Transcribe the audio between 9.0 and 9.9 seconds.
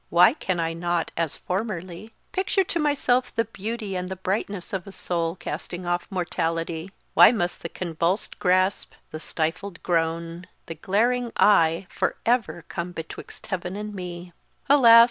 the stifled